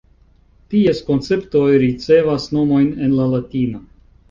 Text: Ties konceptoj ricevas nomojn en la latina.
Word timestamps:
Ties 0.73 1.01
konceptoj 1.09 1.67
ricevas 1.85 2.49
nomojn 2.59 2.91
en 3.09 3.17
la 3.21 3.31
latina. 3.37 3.87